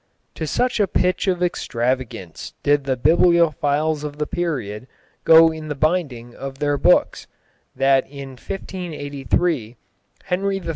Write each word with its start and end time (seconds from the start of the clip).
To 0.33 0.47
such 0.47 0.79
a 0.79 0.87
pitch 0.87 1.27
of 1.27 1.43
extravagance 1.43 2.55
did 2.63 2.85
the 2.85 2.97
bibliophiles 2.97 4.03
of 4.03 4.17
the 4.17 4.25
period 4.25 4.87
go 5.25 5.51
in 5.51 5.67
the 5.67 5.75
binding 5.75 6.33
of 6.33 6.57
their 6.57 6.79
books, 6.79 7.27
that 7.75 8.09
in 8.09 8.29
1583 8.29 9.75
Henry 10.23 10.57
III. 10.57 10.69